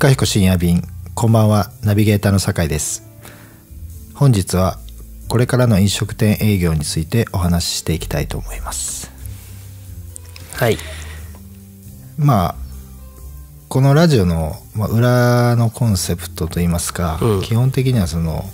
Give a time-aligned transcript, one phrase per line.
[0.00, 0.82] かひこ深夜便
[1.14, 3.06] こんばんはナビゲーターの酒井です。
[4.14, 4.78] 本日は
[5.28, 9.12] これからの飲食店営業についてお話ししていきたいと思います。
[10.54, 10.78] はい。
[12.16, 12.54] まあ
[13.68, 17.42] このラジオの、まあ、裏のコンセプトといいますか、うん。
[17.42, 18.48] 基本的にはその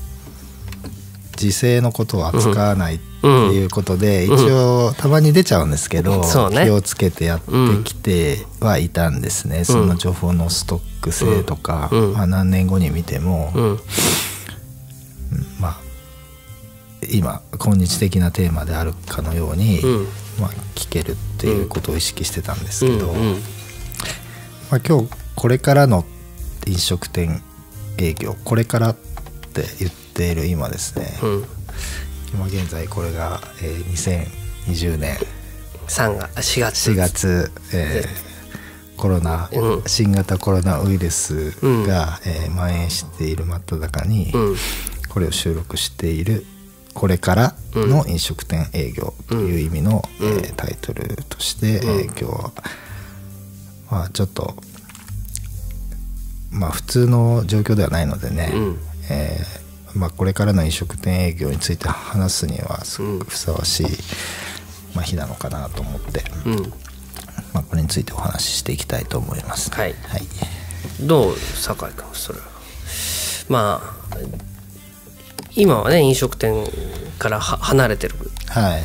[1.37, 2.99] 時勢のことを扱わないっ
[3.51, 4.35] ていうことで、うん。
[4.35, 6.65] 一応たまに出ちゃうんですけど、そうね。
[6.65, 7.51] 気をつけてやって
[7.85, 12.13] きてはいたんですね、その情報のストック性とか、うん。
[12.15, 13.81] まあ、何年後に見ても、うん。
[15.61, 15.77] まあ
[17.13, 20.07] 今今日的なテーマであるかのように、うん。
[20.41, 23.13] まあ、聞けるっていうことを意識してたんですけど、
[24.71, 26.05] まあ、今日これからの
[26.67, 27.43] 飲食店
[27.99, 31.56] 営業これからって言っている今ですね、うん
[32.33, 34.27] 今現在これが、えー
[34.67, 35.17] 2020年。
[35.89, 36.91] 3月4月。
[36.91, 38.27] 4月、えー
[38.97, 39.83] コロナ、うん。
[39.87, 41.87] 新型コロナウイルスうん。
[41.87, 44.57] が、えー蔓延している真っ只中に、うん。
[45.09, 46.45] これを収録している
[46.95, 50.29] これからの飲食店営業という意味の、うん。
[50.29, 52.01] えータイトルとして、うん。
[52.01, 52.53] えー今日は、
[53.91, 54.57] まあ、ちょっと
[56.51, 58.79] まあ普通の状況ではないのでね、うん。
[59.11, 59.66] えー
[59.97, 63.87] まあ、これからの飲食店営業について話すにはすごくふさわしい、
[64.95, 66.73] まあ、日なのかなと思って、うん。
[67.53, 69.95] まあ、これについてお話ししていきたいと思います、はい。
[70.09, 70.23] はい。
[71.01, 72.45] どう酒井君それは？
[73.49, 73.81] ま
[74.11, 74.17] あ
[75.55, 76.67] 今はね飲食店
[77.19, 78.15] からは離れてる
[78.49, 78.83] はい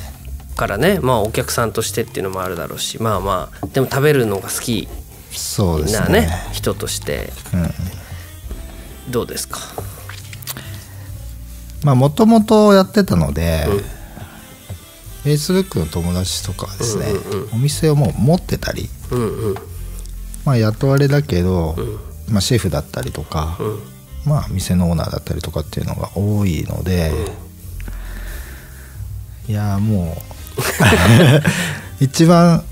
[0.55, 4.87] からねまあお客さんとしてっていうのもあるだろうしまあまあでも食べるのが好き
[5.31, 7.31] そうですね人として。
[7.53, 9.11] うん。
[9.11, 9.59] どうですか？
[11.83, 13.65] まあもともとやってたので、
[15.23, 19.55] Facebook の友達とかはですね、うんうんお店をもう持ってたり、うんうん。
[20.45, 21.75] まあ、雇われだけど、
[22.29, 23.79] まあ、シェフだったりとか、うん。
[24.25, 27.11] まあ、店のオーナーだったりとかっていうのが多いので、
[29.47, 30.17] いやーも
[31.99, 32.63] う 一番、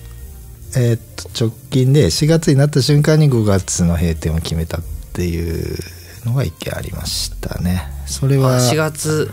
[0.76, 1.00] えーっ
[1.34, 4.82] と直近で4月になった瞬間に5月の閉店を決めたっ
[5.14, 5.78] ていう
[6.26, 7.84] のが一件ありましたね。
[8.06, 9.32] それあは4月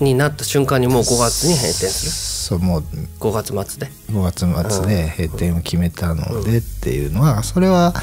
[0.00, 2.12] になった瞬間にもう5月に閉店する？
[2.12, 2.84] そうもう
[3.20, 3.92] 5月末で。
[4.10, 7.94] 5月末で閉店を決めたのでっていうのはそれは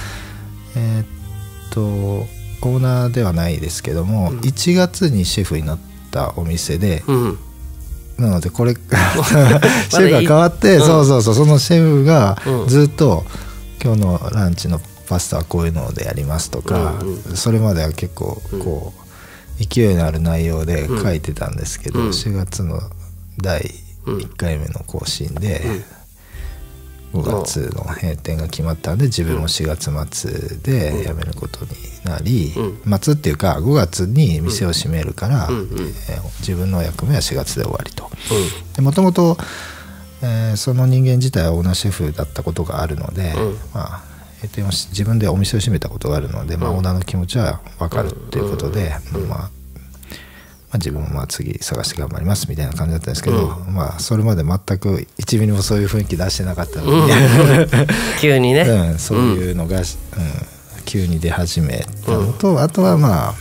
[0.76, 1.06] えーっ
[1.74, 1.82] と
[2.62, 5.80] オーナーではないですけども、1月にシェフになっ
[6.12, 7.40] たお店で、うん。
[8.18, 10.86] なのでこれ シェフが変わって、うん。
[10.86, 12.68] そうそうそうそのシェフがうん。
[12.68, 13.24] ずっと、
[13.81, 22.09] 今日のランチのパスタはこういうのでやりますとか、うんそれまでは結構こう勢いのある内容で書いてたんですけど、うん。
[22.09, 22.80] 4月の
[23.38, 23.62] 第
[24.06, 25.62] 1回目の更新で、
[27.14, 31.72] 5月の閉店が決まったんで自分も4月末で辞めることに
[32.06, 35.68] なり、う末っていうか5月に店を閉めるから、うんうん。
[35.68, 38.09] えー自分の役目は4月で終わりと。
[38.75, 39.38] でもともと
[40.22, 43.58] えーその人間自体はオーナーシェフだったことがあるので、うん。
[43.74, 44.03] まあ
[44.42, 46.78] 閉店をし自分でお店を閉めたことがあるので、まあ、うん。
[46.78, 49.50] オーナーの気持ちは分かるっていうことで、まあま
[50.72, 57.68] あ自分もまあ次探して頑張りますみたいな感じだったんですけど、まあそれまで全く1ミリもそういう雰囲気出してなかったので、
[58.22, 59.86] 急にね、うん、そういうのが、うん。
[60.90, 63.34] 急に出始めたのと、あとはまあ、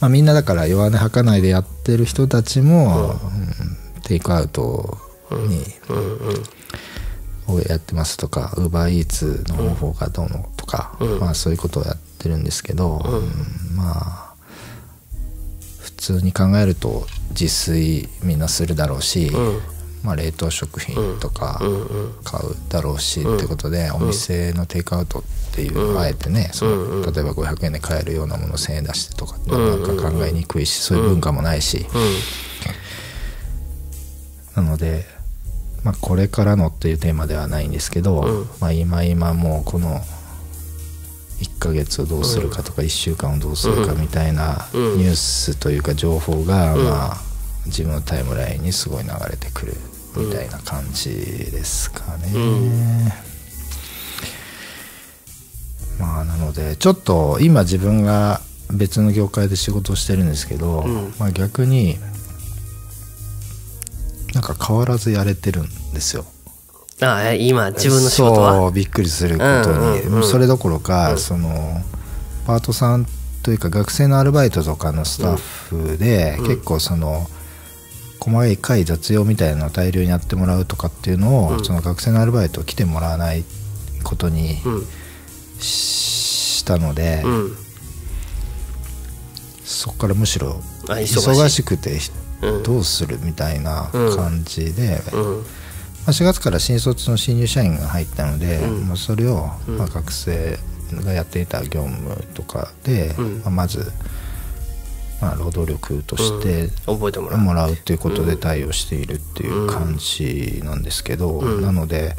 [0.00, 4.00] まあ、みんなだから弱音吐かないでやってる人たちも、うん。
[4.02, 4.96] テイクアウト
[5.32, 5.64] に、
[7.48, 13.76] をやってますとかウーバーイーツの方法がどうのとか、まあそういうことをやってるんですけど、うん。
[13.76, 14.34] まあ
[15.78, 19.60] 普通に考えると自炊みんなするだろうし、うん。
[20.04, 21.86] まあ、冷凍食品とかうん。
[21.86, 22.14] うん。
[22.22, 25.22] 買うだろうしってことで、お店のテイクアウトっ
[25.52, 31.86] ていう、あえてねその、例えば500円で買えるようなもの1000円出してとかってなんか考えにくいし、そういう文化もないし、
[34.54, 35.17] なので、
[35.84, 38.48] まあ、これからのっていうテーマではないんですけど、うん。
[38.60, 40.00] まあ、今今もうこの
[41.40, 44.98] 1ヶ月をどうするかとか1週間をどうするかみたいなうん。
[44.98, 47.16] ニュースというか情報が、まあ、
[47.66, 49.74] 自分のタイムラインにすごい流れてくる
[50.16, 52.32] みたいな感じですかね。
[52.34, 53.08] うん。
[55.98, 58.40] まあなのでちょっと今自分が
[58.72, 61.14] 別の業界で仕事をしてるんですけど、うん。
[61.18, 61.98] まあ逆に
[64.38, 66.24] なんか変わらずやれてるんですよ。
[67.00, 68.52] ああ今自分の仕事は？
[68.52, 70.24] そうびっくりすることに、うんうんうん。
[70.24, 71.82] それどころか、その
[72.46, 73.04] パートさん
[73.42, 77.26] というか学生のアルバイトとかのスタッフで、結構その
[78.20, 83.42] 細かい雑用みたいなのを大量にやってもらうとかっていうのを、その学生のアルバイトを来てもらわない
[84.04, 84.86] ことにうん。
[85.58, 87.56] したので、うん。
[89.64, 91.98] そこからむしろあ忙しくてうん
[92.40, 95.36] どうするみたいな感じで、うん。
[95.38, 95.42] ま
[96.08, 98.88] あ、4月から新卒の新入社員が入ったので、うん。
[98.88, 99.78] まあ、それを、うん。
[99.78, 100.58] まあ、学生
[100.92, 103.38] がやっていた業務とかで、うん。
[103.40, 103.92] まあ、まず、
[105.20, 107.72] まあ、労働力として覚えてもらう。
[107.72, 111.62] っていうことで対応しているっていう感じなんですけど、うん。
[111.62, 112.14] なので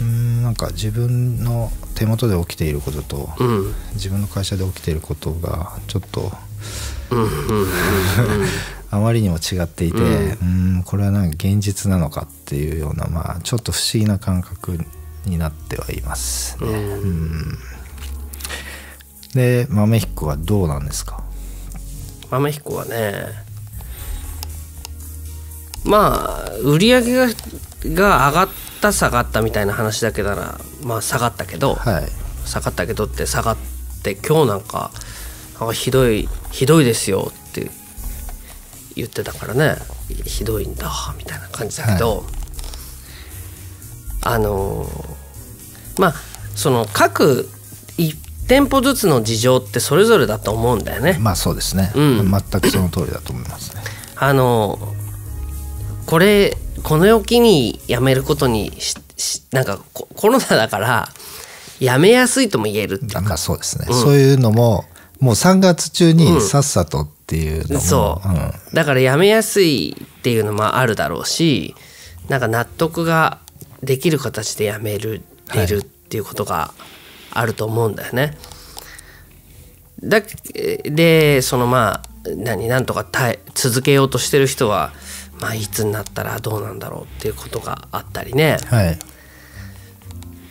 [0.00, 3.74] うんなんか自分の手元で起きていることと、うん。
[3.94, 6.32] 自分の会社で起きていることがちょっと
[7.10, 7.68] うんうんうん
[8.94, 14.78] あまりにも違っていて、うん、これはなんか現実なのかっていうような、まあ、ちょっと不思議な感覚
[15.24, 16.68] になってはいますね。
[16.68, 16.76] うん。
[16.76, 17.58] うん。
[19.34, 21.24] で豆彦はどうなんですか？
[22.30, 23.28] 豆彦はね
[25.84, 28.48] まあ売り上げがが上がっ
[28.82, 32.08] た下がったみたいな話だけならまあ下がったけど、はい。
[32.44, 33.56] 下がったけどって下がっ
[34.02, 34.90] て今日なんか
[35.58, 37.41] なんかひどいひどいですよって
[38.96, 39.76] 言ってたからね。
[40.24, 42.24] ひどいんだみたいな感じだけど、
[44.22, 44.88] あの
[45.98, 46.14] まあ
[46.54, 47.48] その各
[47.98, 48.16] 1
[48.48, 51.16] 店舗ずつの事情ってそれぞれだと思うんだよね。
[51.20, 52.30] まあそうですね、うん。
[52.30, 53.82] 全くその通りだと思いますね。
[54.16, 54.78] あの
[56.06, 61.08] これこのを機に辞めることにししなんかココロナだから
[61.78, 63.20] 辞めやすいとも言えるっていうか。
[63.20, 64.84] まあそうですね、そういうのも
[65.20, 71.74] もう3月中にさっさとっていうのも、そう、んだから辞めやすいっていうのもあるだろうし
[72.28, 73.38] なんか納得が
[73.82, 76.74] できる形で辞めるはい出るっていうことが
[77.30, 78.36] あると思うんだよね。
[80.04, 80.20] だ
[80.84, 84.92] でそのまあ何なんとか耐え続けようとしてる人は、
[85.40, 88.58] まあ、いつになったらどうなんだろうっていうことがあったりね。
[88.66, 88.98] はい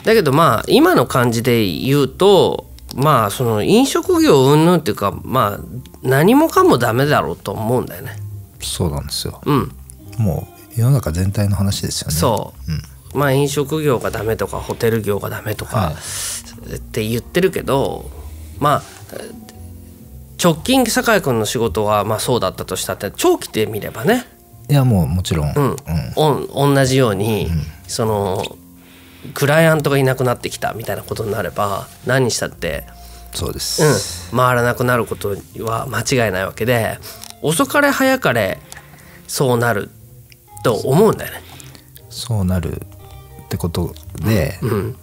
[0.04, 5.60] だけどまあ今の感じで言うとまあその飲食業云々っていうかまあ
[6.04, 8.18] 何もかもダメだろうと思うんだよね。
[8.62, 9.42] そうなんですよ。
[9.46, 9.72] うん、
[10.18, 12.14] もう世の中全体の話ですよね。
[12.14, 12.76] そう、う
[13.18, 13.20] ん。
[13.20, 16.76] まあ飲食業がダメとかホテル業がダメとか、はい。
[16.76, 18.10] って言ってるけど
[18.60, 18.84] まあ
[20.42, 24.26] 直近酒井君の仕事はまあそうだったとしたって長期で見ればね、
[24.70, 25.76] いやもうもちろん、うん。
[26.16, 27.50] おん同じように、
[27.88, 28.58] その
[29.34, 32.86] クライアントがいなくなってきたみたいなことになれば何にしたって、
[33.34, 36.98] そうです、うん、回らなくなることは間違いないわけで
[37.42, 38.60] 遅かれ早かれ
[39.28, 39.90] そうなる
[40.64, 41.42] と思うんだよね。
[42.10, 42.82] そうなる
[43.46, 44.98] ってことで、うん。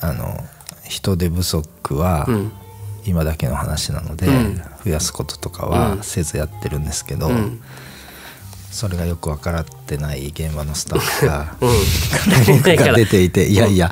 [0.00, 0.36] あの
[0.84, 2.52] 人手不足はうん。
[3.04, 4.62] 今だけの話なので、うん。
[4.84, 5.72] 増やすこととかうん。
[5.98, 7.60] はせずやってるんですけど、うん
[8.70, 12.62] それがよく分からってない現場のスタッフが、 うん。
[12.62, 13.90] 出ていていやいや、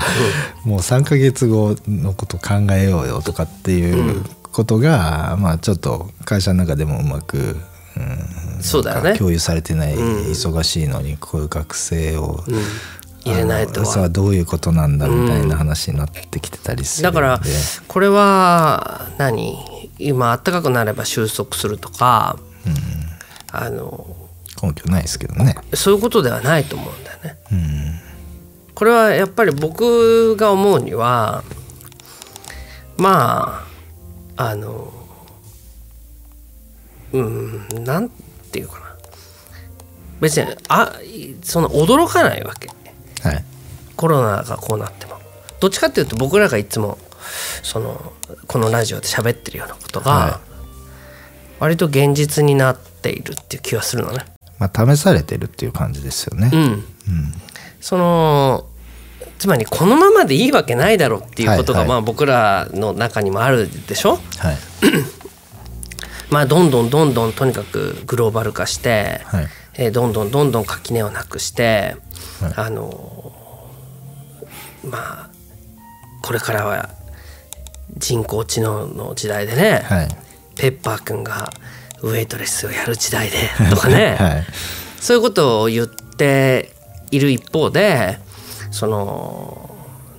[0.65, 7.57] もう3ヶ月後のこと考えようよとかっていうことが、まあちょっと会社の中でもうまく、
[7.97, 9.15] うんそうだよね。
[9.15, 10.31] 共有されてない、うん。
[10.31, 12.63] 忙しいのにこういう学生を、うん。
[13.25, 14.09] 入れないとは。
[14.09, 17.41] どういうことなんだみたいな話になってきてたりするだんで、から
[17.89, 19.59] これは何？
[19.99, 22.39] 今暖かくなれば収束するとか
[23.51, 24.26] あの
[24.61, 25.57] 根拠ないですけどね。
[25.75, 27.39] そういうことではないと思うんだよね。
[27.53, 28.07] うん
[28.77, 31.43] これはやっぱり僕が思うには
[32.99, 33.65] ま
[34.37, 34.93] ああの
[37.13, 38.11] うんなん
[38.53, 38.87] ていうかな
[40.21, 40.93] 別にあ
[41.43, 42.69] その驚かないわけ
[43.27, 43.45] はい
[43.97, 45.19] コロナがこうなっても
[45.59, 46.99] どっちかっていうと僕らがいつも
[47.63, 48.13] その
[48.47, 50.41] このラジオで喋ってるようなことはが
[51.61, 54.36] 割と現実になっているっていう気はするのね。
[54.59, 56.51] まあ試されてるっていう感じですよね。
[56.53, 56.85] うん、うん。
[57.81, 58.67] その
[59.39, 64.19] つまりこのままでいいわけないだろうっていうことが、まあ僕らの中にもあるでしょ？
[64.39, 64.57] はい。
[66.31, 69.49] まあどんどんどんどんとにかくグローバル化して、はい。
[69.75, 71.97] えーどんどんどんどん垣根をなくして、
[72.41, 72.53] はい。
[72.57, 73.33] あの
[74.83, 75.31] まあ
[76.23, 76.89] これからは
[77.99, 80.09] 人工知能の時代でね、はい。
[80.57, 81.51] ペッパーくんが
[82.03, 83.37] ウェイトレスをやる時代で
[83.71, 84.45] とかね、はい。
[85.01, 86.73] そういうことを言って
[87.11, 88.19] いる一方で
[88.71, 89.71] その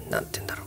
[0.10, 0.64] なんて言うんだろ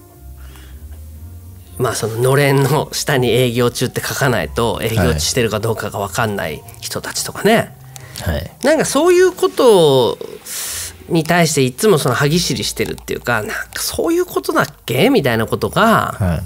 [1.79, 1.83] う。
[1.83, 7.75] まあそののれんの下に営業中って書かないと営業中してるかどうかが分かんない人たちとかね、
[8.23, 8.51] はい。
[8.63, 10.19] なんかそういうこと
[11.09, 16.41] に対していつもその歯ぎしりしてるっていうかなんかそういうことだっけみたいなことがは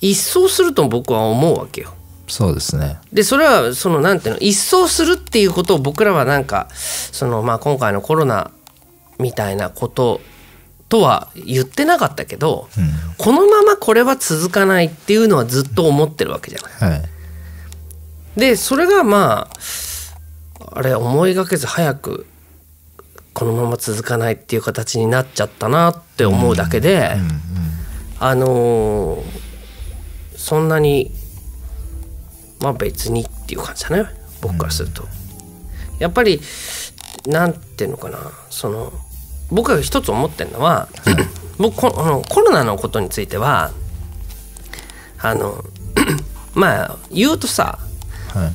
[0.00, 0.10] い。
[0.12, 1.92] 一掃すると僕は思うわけよ。
[2.30, 2.98] そうですね。
[3.12, 8.50] でそれはそのなんていうの一掃するっていうことを僕らはなんかそのまあ今回のコロナ
[9.18, 10.20] みたいなこと
[10.88, 12.90] とは言ってなかったけど、うん。
[13.18, 16.90] このままこれは続かないっていうのはずっと思ってるわけじゃない。
[16.92, 17.02] はい。
[18.36, 22.26] でそれがまああれ思いがけず早く
[23.34, 27.16] このまま続かないっていう形になっちゃったなって思うだけで、
[28.18, 29.50] あのー
[30.36, 31.12] そんなに
[32.60, 34.08] まあ別にっていう感じだね
[34.40, 35.04] 僕からすると。
[35.98, 36.40] やっぱり
[37.26, 38.92] なんていうのかなその
[39.50, 40.88] 僕が一つ思ってるのは
[41.58, 43.70] 僕こあのコロナのことについては
[45.18, 45.62] あの
[46.54, 47.78] まあ言うとさ
[48.34, 48.52] はい。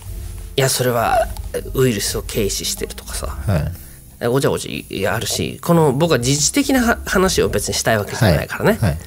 [0.58, 1.28] いやそれは
[1.74, 4.28] ウイルスを軽視してるとかさはい。
[4.28, 8.98] ごちゃごちゃあるしこの僕は時事的なは話を別にしたいわけじゃないからね、はい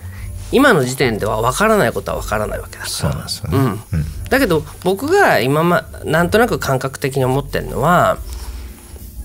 [0.51, 2.91] 今の時点では分からないことは分からないわけだから。
[2.91, 3.59] そうなんですよね。
[3.93, 4.05] うん。
[4.31, 8.19] だけど僕が今まなんとなく感覚的に思ってるのは、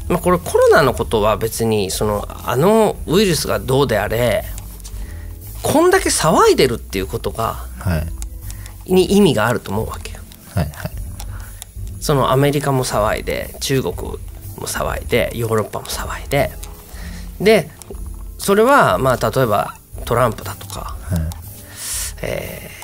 [0.10, 4.44] まあ、これコロナのことは別にそのあのウイルスがどうであれ
[5.62, 7.98] こんだけ騒いでるっていうことがは
[8.86, 8.94] い。
[8.94, 10.20] に意味があると思うわけよ。
[10.54, 10.92] はいはい。
[12.02, 14.18] そのアメリカも騒いで中国も
[14.68, 16.52] 騒いでヨーロッパも騒いで。
[17.40, 17.70] で
[18.38, 21.20] それはまあ例えばトランプだとか、は
[22.28, 22.84] い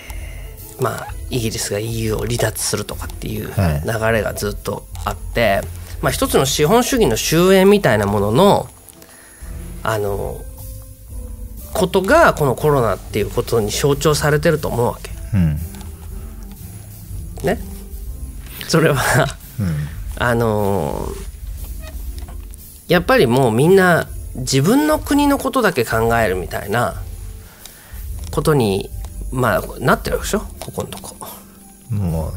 [0.81, 3.81] まあ、イギリスが EU を離脱するとかっていうはい。
[3.85, 5.61] 流れがずっとあって、
[6.01, 8.69] まあ、一つの資本主義の終焉みたいなものの
[9.83, 10.41] あの
[11.73, 15.11] ことがこのコロナっていうことに象徴されてると思うわけ。
[15.33, 15.57] うん。
[17.43, 17.59] ね？
[18.67, 19.87] それはうん。
[20.17, 21.07] あの
[22.87, 27.01] やっぱりもうみんな自分の国のことだけ考えるみたいな
[28.31, 28.89] ことに
[29.31, 30.39] まあなってるでしょ？
[30.59, 31.15] ここのとこ。
[31.89, 32.31] も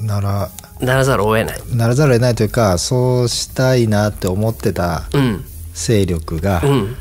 [0.00, 1.60] うならならざるを得ない。
[1.74, 5.44] ならざるを得ないというかそうしたいなって思ってたうん。
[5.74, 6.96] 勢力が、うん。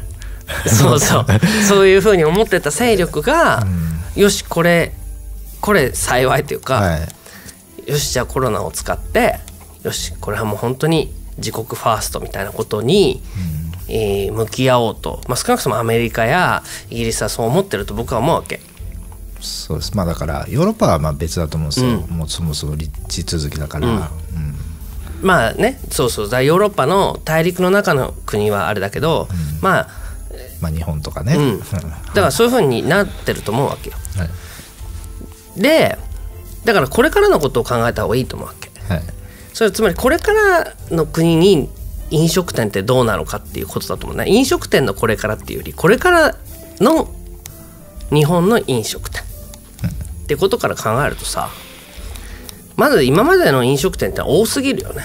[0.68, 1.26] そうそう。
[1.68, 3.66] そういうふうに思ってた勢力が、
[4.16, 4.94] よしこれ
[5.62, 7.92] これ幸いというか、はい。
[7.92, 9.40] よしじゃあコロナを使って
[9.84, 13.22] よしこれはもう本当に自国ファーストみたいなことに、
[13.90, 18.60] えー向き合おうと、まあ、少なくともアメリカやイギリスはそう思ってると僕は思うわけ。
[19.40, 19.96] そうです。
[19.96, 24.04] まあだからヨーロッパはまあ別だと思うんですよ、もうそもそも立地続きだから、うん。
[25.22, 26.30] まあねそうそう。
[26.30, 29.28] だヨーロッパの大陸の中の国はあれだけど、
[29.62, 29.90] まあ
[30.62, 31.60] まあ日本とかね、うん。
[31.62, 33.96] だからそういうふうになってると思うわけよ。
[34.18, 35.62] はい。
[35.62, 35.98] で
[36.66, 38.70] だからこれからのことを考えた方がいいと思うわけ。
[38.94, 39.04] はい。
[39.54, 41.70] それつまりこれからの国に
[42.10, 44.26] 飲食店ってどうなのかっていうことだと思うね。
[44.28, 46.36] 飲食店のこれからっていうよりこれから
[46.80, 47.10] の
[48.12, 49.22] 日本の飲食店。
[49.22, 51.50] ってことから考えるとさ
[52.76, 55.04] まず今までの飲食店って多すぎるよね。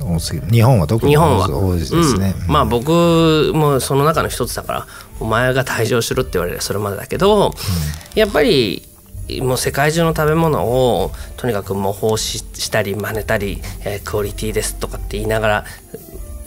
[0.00, 0.46] 多すぎる。
[0.48, 1.48] 日本は特に日本は。
[1.48, 2.52] 多いですね、うん。
[2.52, 4.86] まあ僕もその中の一つだから
[5.18, 7.54] お前が退場しろって言われればそれまでだけど、
[8.14, 8.86] やっぱり
[9.40, 15.64] もう世界中の食べ物をとにかく模倣ししたり真似たり、えークオリティですとかって言いながら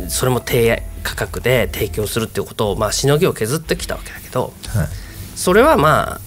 [0.09, 4.87] それも低価格で提供するっていうことをまあしのぎを削ってきたわけだけどはい
[5.35, 6.21] それはまあ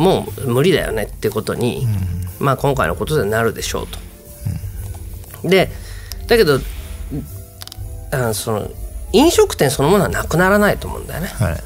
[0.00, 1.86] もう無理だよねってことに、
[2.38, 3.86] まあ今回のことでなるでしょう
[5.42, 5.48] と。
[5.48, 5.70] で
[6.28, 6.58] だけど
[8.10, 8.70] あのその
[9.12, 11.28] 飲食店そのものはなくならないと思うんだよね。
[11.28, 11.62] はい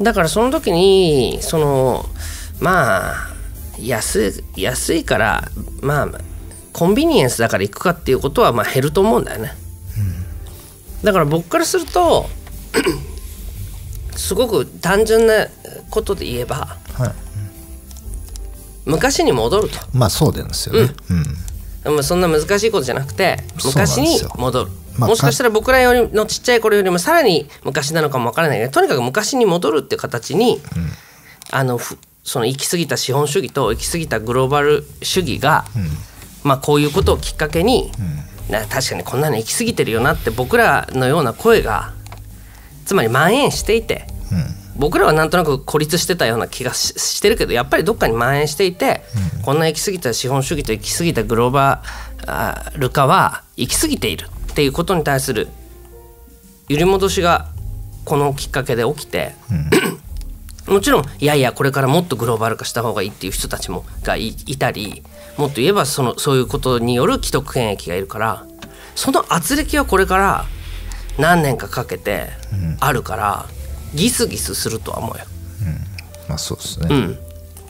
[0.00, 2.06] だからその時にその
[2.60, 3.36] まあ
[3.78, 6.08] 安い安いからまあ
[6.72, 9.52] コンビニエンスだから行くかっていうことはまあ減ると思うんだよね。
[11.02, 12.26] だから僕からすると
[14.16, 15.46] すごく単純な
[15.90, 17.26] ことで言えばはい。
[18.86, 19.78] 昔に戻ると。
[19.92, 20.94] まあそうですよね、
[21.84, 21.94] うん。
[21.94, 30.60] まあそんな難しいことじゃなくて昔に戻る、まあもしかしたら僕らよりのちっちゃい頃よりもさらに昔なのかもわからないけどとにかく昔に戻るっていう形に、
[31.50, 35.64] あのふその行き過ぎた資本主義と行き過ぎたグローバル主義が、
[36.42, 37.92] まあこういうことをきっかけに、
[38.50, 41.94] な確かにこんなの行き過ぎてるよなって僕らのような声が
[42.84, 44.08] つまり蔓延していて、
[44.76, 49.02] 僕らはなんとなく孤立してたような気がししてるけどやっぱりどっかに蔓延していて、
[49.44, 51.82] こんな行き過ぎた資本主義と行き過ぎたグローバ
[52.74, 55.46] ル化は行き過ぎているっていうことに対する
[56.68, 57.48] 揺り戻しが
[58.04, 59.32] このきっかけで起きて、
[60.66, 65.02] もちろんいやいやこれからもっとグローバル化した方がいいっていう人たちもがいいたり
[65.36, 68.46] もっと言えばそのそういうことによる既得権益がいるから
[68.94, 70.44] その圧力はこれから
[71.18, 72.28] 何年かかけて
[72.80, 73.46] あるから、
[73.94, 75.24] ギスギスするとは思うよ。
[76.28, 77.18] まあそうですね、うん、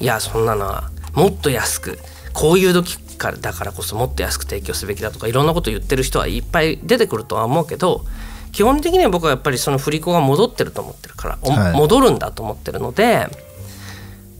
[0.01, 1.99] いやそんなのはもっと安く
[2.33, 8.05] こういう時からだからこそもっと安く提供すべきだとかいろんなこと言ってる人はいっぱい出てくるとは思うけど
[8.57, 11.77] 基本的には僕はやっぱりその振り子が戻ってると思ってるから、おはい。
[11.77, 13.29] 戻るんだと思ってるので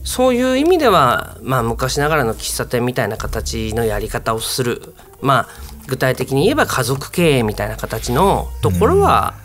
[0.03, 4.95] そういう意味では、まあ、昔ながらの喫茶店みたいな形のやり方をする。
[5.21, 5.47] まあ
[5.85, 9.35] 具体的に言えば家族経営みたいな形のところは、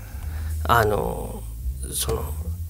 [0.65, 1.43] あの
[1.93, 2.23] その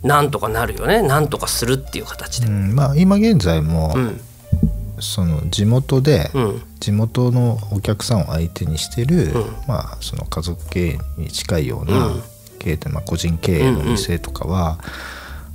[0.02, 1.02] なんとかなるよね。
[1.02, 2.49] なんとかするっていう形で。
[2.49, 2.75] うん。
[2.75, 4.21] まあ今現在も、うん
[5.02, 6.62] その地元で、うん。
[6.80, 9.44] 地元のお客さんを相手にしてる、うん。
[9.66, 12.23] まあその家族経営に近いようなうん。
[12.59, 14.78] 経営って、まあ、個人経営の店とかは、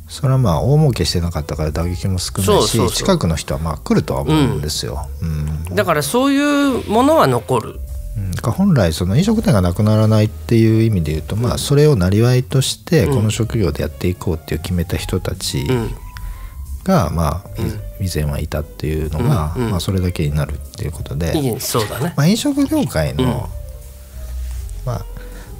[0.09, 5.07] それはまあ大儲けしてなかったから打撃も少ないし近くの人はまあ来るとは思うんですよ。
[5.21, 5.75] うん。
[5.75, 7.79] だからそういうものは残る。
[8.41, 15.95] 本来その飲食店がなくならないっていう意味で言うと、まあそれをなりわいとしてこの職業でやっていこうっていう決めた人たちうん
[16.87, 17.61] が、まあ
[18.01, 22.13] い以前はいたっていうのが、うんうんまあ、それだけになるっていうことで、そうだね。
[22.15, 23.49] まあ、飲食業界の、
[24.85, 25.05] まあ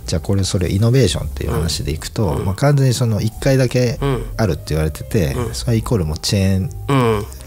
[0.07, 4.25] じゃあこれそれイノベーションっていう話でいくと、まあ、完全にその1回だけうん。
[4.38, 5.53] あるって言われてて、うん。
[5.53, 6.69] それはイコールもうチェーン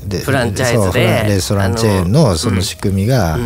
[0.02, 0.08] うん。
[0.08, 1.24] でフランチャイズで。
[1.26, 3.36] レストランチェーンのその仕組みが、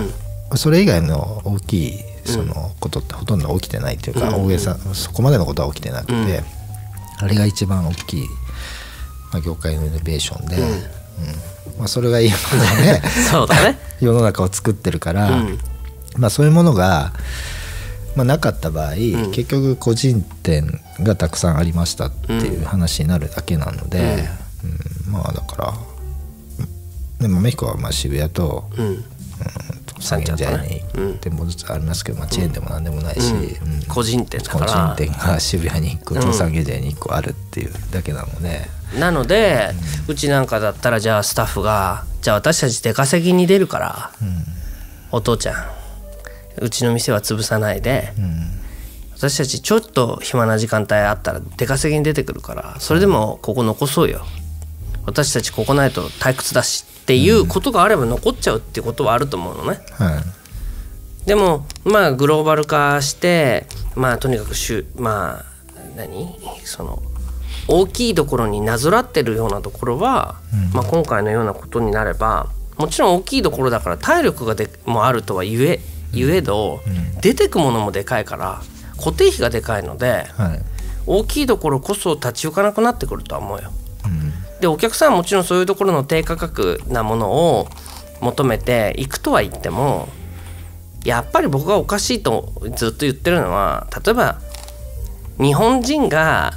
[0.50, 0.56] うん。
[0.56, 4.44] それ以外の大きいそのことってほとんど起きてないっていうか、うん。
[4.46, 6.44] 大げさそこまでのことは起きてなくて、うん。
[7.18, 8.26] あれが一番大きい、
[9.34, 10.62] まあ、業界のイノベーションで、うん。
[10.62, 10.74] うん。
[11.78, 13.02] まあ、それが今のね。
[13.30, 13.78] そうだね。
[14.00, 15.58] 世の中を作ってるから、うん。
[16.16, 17.12] まあ、そういうものが、
[18.14, 18.96] まあ、なかった場合、ん。
[19.32, 24.28] 結局個人店がたくさんありましたっていう話になるだけなので、
[25.06, 25.12] うん。
[25.12, 25.74] まあだから
[27.20, 28.70] でもメヒコはまあ渋谷と
[30.04, 31.18] うん三軒茶屋にうん。
[31.18, 33.32] 店舗ずつありますけど、まあ、チェーンでも何でもないし、
[33.88, 34.94] 個人店だ個から。
[34.94, 38.68] 人店が渋谷に1個うんと三軒茶屋に1個あるっていうだけなので、
[38.99, 39.70] なので、
[40.06, 44.10] うちなんかだったらじゃあスタッフがじゃあ私たち出稼ぎに出るから、
[45.10, 45.64] お父ちゃん
[46.60, 48.12] うちの店は潰さないで、
[49.17, 54.25] 私たちちょっと暇な時間帯あったら出稼ぎに出てくるからそれでもここ残そうよ。
[55.06, 59.78] 私たちここないと退屈だしっていうことがあれば残っちゃうっていうことはあると思うのね。
[59.93, 60.23] は
[61.25, 65.45] い、でもまあグローバル化してまあとにかくしゅまあ
[65.97, 66.34] 何？
[66.64, 67.02] その
[67.69, 70.36] 大きいところになぞらってるようなところは、
[70.73, 75.80] まあ、今回のようなことになればもちろん大きいところだから体力がでもあるとはゆえ
[76.12, 76.80] ゆえど、
[77.21, 78.62] 出てくものもでかいから
[78.97, 80.62] 固定費がでかいのではい。
[81.06, 83.73] 大きいところこそ立ち行かなくなってくるとは思うよ。
[84.06, 84.32] うん
[84.64, 87.68] でお客さんはもちろんそういうところの低価格なものを
[88.22, 90.08] 求めていくとは言っても
[91.04, 94.40] やっぱり僕がおかしいとずっと言ってるのは例えば
[95.38, 96.54] 日本人が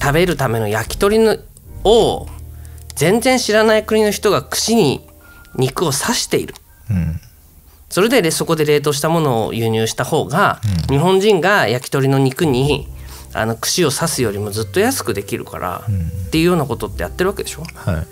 [0.00, 1.36] 食べるための焼き鳥の
[1.84, 2.26] を
[2.94, 5.06] 全然知らない国の人が串に
[5.54, 6.54] 肉を刺している。
[6.90, 7.20] うん。
[7.90, 12.86] それでそこで冷凍したものを輸入した方が、日本人が焼き鳥の肉に
[13.38, 15.84] あの串を刺すよりもずっと安くできるから、
[16.26, 17.62] っていうようなことってやってるわけでしょ？
[17.74, 18.06] はい。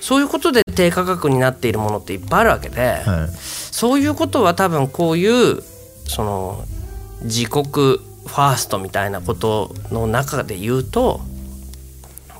[0.00, 3.36] そういうことで低価格になっているものっていっぱいあるわけで、はい。
[3.36, 5.62] そういうことは多分こういう
[6.06, 6.64] その
[7.22, 11.20] 自国ファーストみたいなことの中で言うと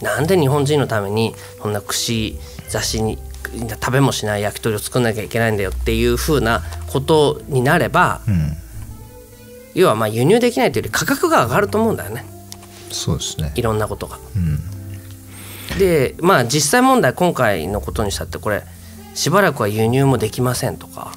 [0.00, 2.38] なんで日本人のためにそんな串
[2.72, 3.18] 刺しに
[3.70, 8.56] 食べもしない焼き鳥を作んなきゃいけないんだよっていうふうなことになればうん
[9.76, 12.24] 要はまあ輸入できないというより価格が上がると思うんだよね。
[12.90, 13.52] そうですね。
[13.54, 14.18] いろんなことが。
[14.34, 15.78] うん。
[15.78, 18.62] でまあ実際問題今回のことにしたってこれ
[19.14, 21.12] しばらくは輸入もできませんとか、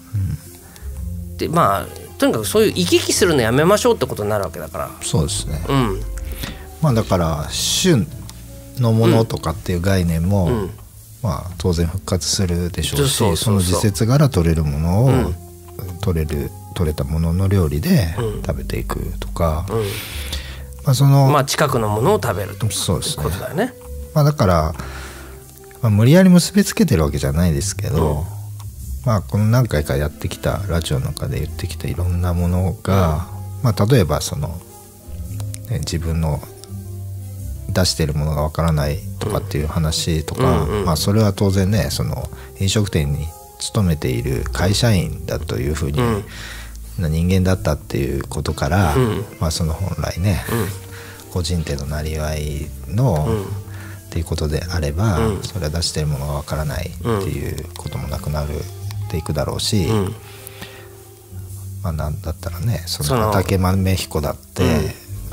[1.38, 4.90] でまあとにかくそういう行き来するのやめましょうってことになるわけだから。
[5.02, 5.64] そうですね。
[5.70, 6.02] うん。
[6.82, 8.06] まあだから旬
[8.78, 10.70] のものとかっていう概念も、うん。
[11.24, 13.74] まあ当然復活するでしょうしそうそうそうそう。
[13.76, 15.36] の時節柄取れるものを、うん。
[16.02, 18.42] 取れる取れたものの料理でうん。
[18.42, 19.78] 食べていくとか、うん。
[20.84, 23.24] まあその、まあ近くのものを食べるとそうですね。
[23.24, 23.74] ことだよね。
[24.14, 24.74] まあだから、
[25.82, 28.24] まあ、無理やり結びつけてるわけじゃないですけど、うん。
[29.06, 33.28] まあこの何回かやってきたラジオの中で言ってきたいろんなものが、
[33.64, 34.60] まあ例えばその、
[35.70, 36.42] ね自分の
[37.70, 40.86] 出してるものがわからないとかっていう話とか、うんうん。
[40.86, 42.30] まあそれは当然ねその
[42.60, 43.28] 飲食店に
[43.60, 46.24] 勤めている会社員だというふうに、うん
[47.02, 49.26] な人間だったっていうことから、うん。
[49.40, 50.42] まあその本来ね、
[51.32, 53.34] 個人店のなりわいの、う
[53.66, 53.70] ん
[54.10, 55.44] っていうことであれば、うん。
[55.44, 60.16] それは出してるものがわからないっていうこともなくなるっていくだろうし、うん。
[61.84, 64.64] まあなんだったらねそそのの畠豆彦だって、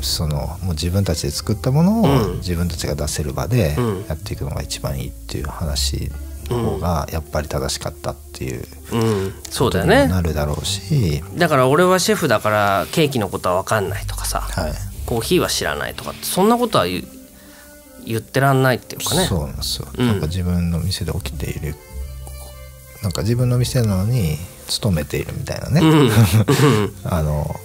[0.01, 2.37] そのもう自分たちで作ったものをうん。
[2.37, 4.05] 自分たちが出せる場でうん。
[4.07, 6.11] やっていくのが一番いいっていう話
[6.55, 9.33] 方がやっぱり正しかったっていううん。
[9.49, 10.07] そうだよね。
[10.07, 14.41] なるだろうし、だから俺はシェフだからケーキのことは分かんないとかさ。
[14.41, 14.73] はい。
[15.05, 17.03] コーヒーは知らないとかそんなことは言う
[18.05, 19.25] 言ってらんないっていうかね。
[19.25, 20.07] そうなんですよ、うん。
[20.07, 21.75] なんか自分の店で起きている
[23.03, 26.11] なんか自分の店なのに勤めているみたいなね、うん。
[27.05, 27.55] あの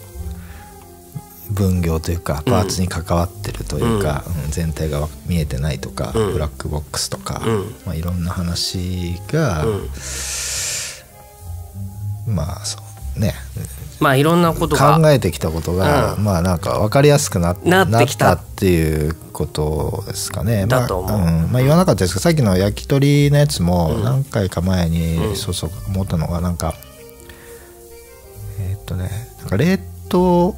[1.52, 4.50] 分業というかパーツに関わってるというか、うん。
[4.50, 6.32] 全体が見えてないとか、うん。
[6.32, 7.74] ブラックボックスとか、うん。
[7.86, 9.88] まあ、いろんな話が、うん。
[12.34, 12.78] まあそ
[13.16, 13.34] うね。
[14.00, 14.98] まあいろんなことが。
[14.98, 16.24] 考えてきたことが、うん。
[16.24, 18.26] まあなんか分かりやすくななってきた。
[18.26, 20.66] なっていうことですかね。
[20.66, 21.18] だと思う。
[21.18, 21.52] まあん。
[21.52, 24.04] まあ、言わなかったですけどさっきの焼き鳥のやつもうん。
[24.04, 25.36] 何回か前に、うん。
[25.36, 26.74] そうそう思ったのがなんか
[28.60, 29.10] えーっとね
[29.40, 30.54] なんか冷凍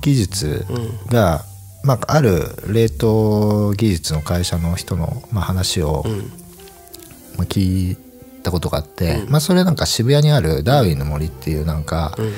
[0.00, 1.44] 技術うんが、
[1.86, 6.18] まあ、ある冷凍技術の会社の人の、まあ、話を、うん。
[7.38, 7.96] まあ聞い
[8.42, 9.30] たことがあって、うん。
[9.30, 12.32] まあ、それなんか渋谷にあるダーウィンの森っていうなんか、うん。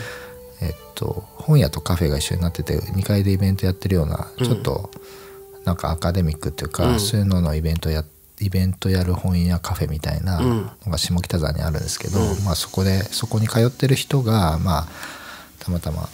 [0.61, 4.44] えっと、本屋とカフェが一緒になってて2階でイベントやってるようなうん。
[4.44, 4.90] ちょっと
[5.64, 7.01] なんかアカデミックっていうか、うん。
[7.01, 8.05] そういうののイベントや
[8.40, 10.62] イベントやる本屋カフェみたいなうん。
[10.62, 12.44] のが下北沢にあるんですけど、うん。
[12.44, 14.88] まあ、そこでそこに通ってる人が、まあ、
[15.59, 16.09] たまたま、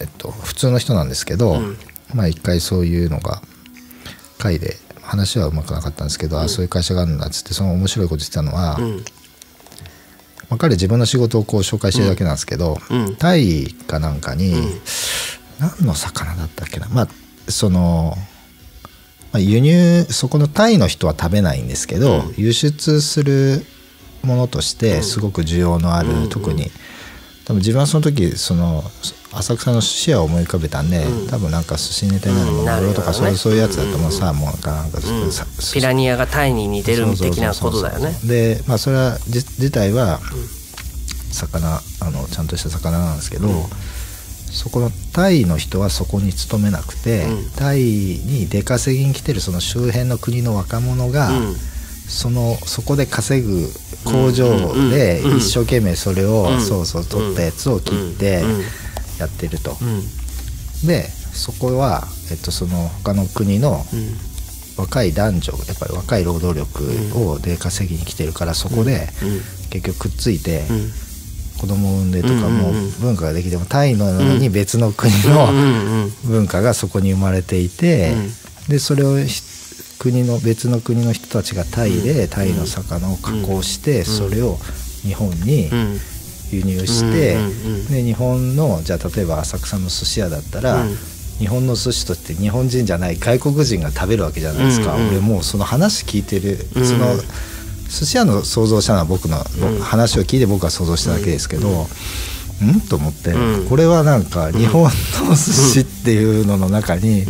[0.00, 1.76] えっと、普通の人なんですけど、うん。
[2.14, 3.42] まあ一回そういうのが
[4.38, 8.96] 会で話はうまくなかったんですけど、あそういう会社があるんだっつってその面白いこと言ってたのは、うん。
[10.50, 13.16] まあ、彼自分の仕事をこう紹介してるだけなんですけど、うん。
[13.16, 14.80] タイかなんかに、うん。
[15.58, 16.88] 何の魚だったっけな？
[16.88, 17.08] まあ
[17.48, 18.14] その、
[19.32, 22.34] まあ、輸入そこのタイの人は食べないんですけど、うん。
[22.36, 23.64] 輸出する
[24.22, 25.02] ものとしてうん。
[25.02, 26.28] すごく需要のある、うん。
[26.28, 26.70] 特に
[27.44, 28.82] 多分自分はその時その
[29.32, 31.28] 浅草の寿司屋を思い浮かべたんで、うん。
[31.28, 35.32] 多分なんか寿司ネタになるものとかそういうそういうやつだと思う、うんうんサーモンかなんか、うん。
[35.32, 38.12] さピラニアがタイに似てる的なことだよね。
[38.24, 40.20] でまあそれはじ自体は
[41.32, 43.54] 魚あのちゃんとした魚なんですけど、うん。
[44.50, 47.50] そこのタイの人はそこに勤めなくて、うん。
[47.56, 51.56] タイに出稼ぎに来てるその周辺の国の若者が、うん。
[52.06, 53.68] そのそこで稼ぐ
[54.04, 54.48] 工場
[54.90, 58.60] で一生懸命それを、うんそうそう取ったやつを切ってうん
[59.18, 59.76] やってると。
[59.80, 60.86] うん。
[60.86, 64.16] でそこは、えっと、その他の国のうん。
[64.76, 66.84] 若い男女やっぱり若い労働力
[67.16, 69.40] をで稼ぎに来てるからそこでうん。
[69.70, 70.90] 結局くっついてうん。
[71.60, 78.30] 子供を産んでとかうんも文化ができてもタイのに別の国うんのうん文化がそこに生まれていてうん。
[78.68, 79.40] でそれをひ
[79.98, 84.56] 国の別の国の人たちがタイでタイの魚を加工してそれを
[85.02, 85.98] 日本にうん。
[86.52, 87.36] 輸入して
[87.92, 90.96] で日本のじゃあ例えば浅草の寿司屋だったらうん。
[91.38, 96.86] 日本の寿司として日本人じゃない外国人が食べるわけじゃないですか、うんうん俺もうその話聞いてる、うん。
[96.86, 97.16] その
[97.88, 99.80] 寿司屋の想像したのは僕の、うん。
[99.80, 101.86] 話を聞いて僕は想像しただけですけど、
[102.62, 103.68] うん、と思って、うん。
[103.68, 104.90] これはなんか日本の
[105.30, 107.24] 寿司っていうのの中に、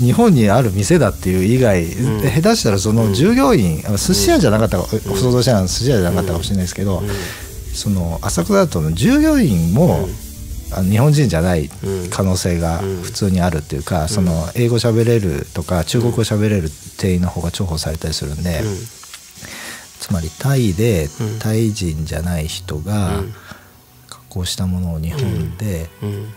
[0.00, 2.20] 日本にある店だっていう以外、ん。
[2.20, 7.02] で下手したらその従業員、あの寿司屋じゃなかったか、想像したのは寿司屋じゃなかったかもしれないですけど、
[7.74, 10.08] その浅草だとの従業員も、
[10.72, 11.70] あの日本人じゃない
[12.10, 18.62] 可能性が普通にあるっていうか、その英語喋れるとか中国語喋れる店員の方が重宝されたりするんで、
[20.00, 21.38] つまりタイでうん。
[21.38, 23.34] タイ人じゃない人がうん。
[24.08, 26.28] 加工したものを日本でうん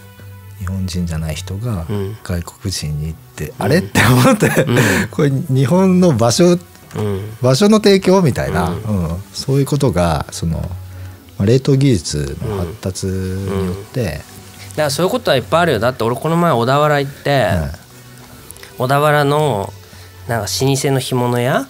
[0.60, 2.17] 日本人じゃない人がうん。
[2.24, 4.78] 外国人に行って、あれって思って、うん。
[5.12, 6.58] これ日本の場所
[6.95, 7.38] うん。
[7.41, 9.24] 場所の提供みたいな、ううん。
[9.34, 10.58] そういうことがその、
[11.38, 14.22] まあ冷凍技術の発達によって、だか
[14.84, 15.80] らそういうことはいっぱいあるよ。
[15.80, 17.72] だって俺この前小田原行って、はい。
[18.78, 19.74] 小田原の
[20.28, 21.67] なんか老舗の干物屋は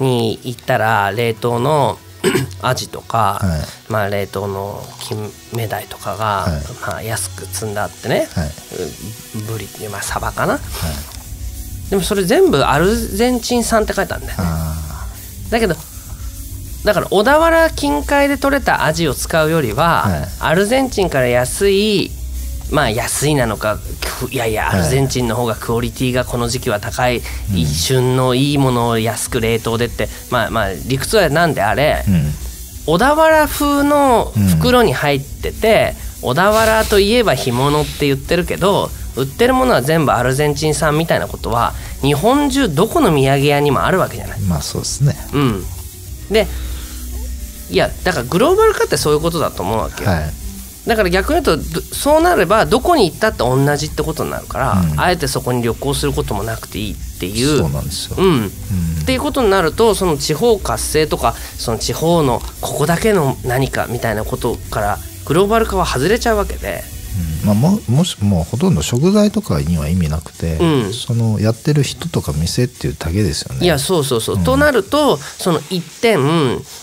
[0.00, 0.04] い。
[0.04, 1.98] に行ったら冷凍の
[2.62, 3.56] アジとか、は
[3.88, 3.92] い。
[3.92, 6.52] まあ、冷凍の金目鯛とかが、はい。
[6.86, 8.50] まあ、安く積んであってね、はい。
[9.46, 10.54] ブリっていうまあサバかな。
[10.54, 10.60] はい。
[11.90, 14.44] でもそれ全部アルゼンチン産って書いてあるんだよね。
[14.46, 15.06] あ
[15.50, 15.74] だけど
[16.84, 20.28] だから小田原近海で取れたアジを使うよりは、はい。
[20.40, 22.10] アルゼンチンから安い
[22.70, 23.78] まあ安いなのか
[24.20, 24.80] くいやいやはい。
[24.80, 27.20] アルゼンチンの方がクオリティがこの時期は高い、
[27.54, 32.04] 一瞬のいいものを安く冷凍でってまあまあ理屈はなんであれ、
[32.86, 44.40] 小田原風の袋に入ってて、小田原といえば干物って言ってるけど売ってるものは全部アルゼンチン産みたいなことは日本中どこの土産屋にもあるわけじゃない。
[44.40, 45.14] まあそうですね。
[45.34, 45.64] うん、
[46.30, 46.46] で
[47.70, 50.10] いやだからグローバル化ってそういうことだと思うわけよ。
[50.10, 50.39] はい
[50.86, 55.00] だから逆に言うとどそうなればどこに行ったって同じってことになるから、うん。
[55.00, 57.58] あえてそこに旅行することもなくていいっていう。
[57.58, 58.46] そうなんですよ、うん、うん。
[58.46, 58.50] っ
[59.04, 66.99] ていうことになるとその地方活性とかその地方のここだけの何かみたいなことからグローバル化は外れちゃうわけで、うん
[67.44, 70.92] まあ、ももしもうほとんど食材とかには意味なくて、うん。
[70.92, 73.64] そのやってる人とか店っていうだけですよね。
[73.64, 74.44] いやそうそうそう、うん。
[74.44, 76.20] となるとその一点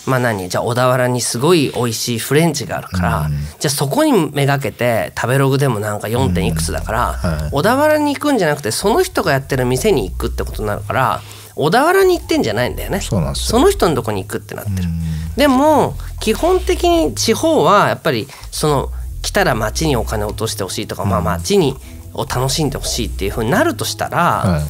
[0.06, 0.48] まあ何？
[0.48, 3.32] じゃあ小田原にすごい美味しいフレンチがあるから、うん。
[3.58, 6.34] じゃあそこにめがけて食べログでもなんか 4.
[6.34, 7.50] 点いくつだから、はい。
[7.50, 11.20] 小田原に行くんじゃなくてその人がやってる店に行くってことになるから
[11.54, 13.00] 小田原に行ってんじゃないんだよね。
[13.00, 13.58] そうなんですよ。
[13.58, 14.88] その人のとこに行くってなってる。
[14.88, 15.34] うん。
[15.36, 18.92] でも基本的に地方はやっぱりその
[19.28, 21.76] 来たら町にお金を落としてほしいとか、まあ町に
[22.14, 24.62] を楽しんでほしいっていうふうになるとしたら、は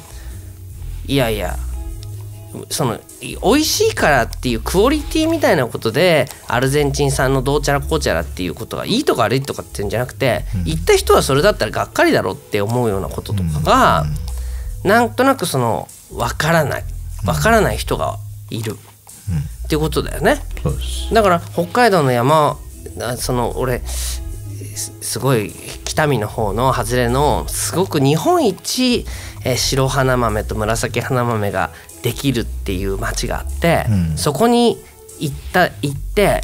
[1.06, 1.12] い。
[1.12, 1.56] い、やいや
[2.68, 14.06] そのい美味しいからっていうクオリティみたいなことでアルゼンチン産のどうちゃらこうちゃらっていうことがいいとか悪いとかっていうんじゃなくて、行った人はそれだったらがっかりだろうって思うようなこととかが、
[14.82, 16.84] なんとなくその分からない。
[17.24, 18.18] 分からない人が
[18.50, 18.76] いる、
[19.66, 20.42] っていうことだよね。
[21.12, 22.58] だから北海道の山
[23.00, 23.82] あその俺
[24.78, 25.52] すすごい
[25.84, 29.04] 北見の方の外れのすごく日本一、
[29.44, 31.70] えー白花豆と紫花豆が
[32.02, 34.16] できるっていう町があって、うん。
[34.16, 34.78] そこに
[35.20, 36.42] 行った行って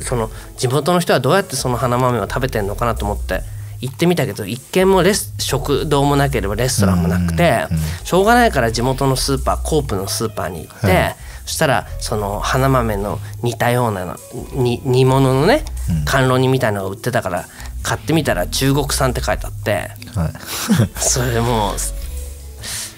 [0.00, 3.40] その地元の人はどうやってその花豆を食べてんのかなと思って
[3.80, 11.16] 行ってみたけど一軒もレス食堂もなければレストランもなくて、うんうんしょうがないから地元のスーパーコープのスーパーに行って、はい。
[11.44, 14.16] そしたらその花豆の似たようなの
[14.54, 16.04] に煮物のねうん。
[16.04, 17.46] 甘露煮みたいのが売ってたから
[17.86, 19.90] 買ってみたら中国産って書いてあって。
[20.16, 20.32] はい。
[20.98, 21.76] それもう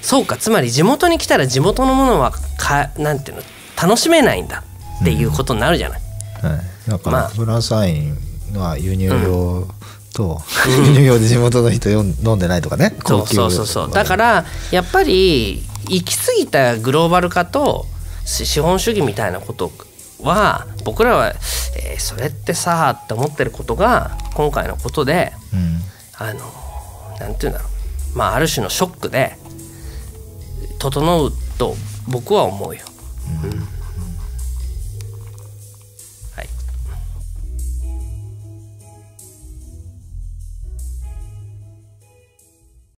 [0.01, 0.39] そうか。
[0.39, 3.43] つまり地元に来たら地元のものはかなんていうの
[3.81, 4.65] 楽しめないんだ
[5.03, 6.01] っていうことになるじゃない。
[6.43, 7.23] はい、だかまあ。
[7.25, 8.17] らフランスワイン
[8.55, 9.69] は輸入用
[10.15, 10.41] と、
[10.87, 12.97] 輸入用で地元の人よん飲んでないとかね。
[13.07, 13.91] そうそうそうそう。
[13.91, 17.85] だからやっぱり行き過ぎたグローバル化と
[18.25, 19.71] し資本主義みたいなこと
[20.23, 25.81] は僕らは、えーそれってさって思ってることが今回のことでうん。
[26.17, 26.41] あの
[27.21, 27.67] なんていうんだろ
[28.15, 28.19] う。
[28.19, 29.37] まあある種のショックで
[30.79, 31.75] 整うと
[32.09, 32.83] 僕は思うよ。
[33.43, 33.69] うん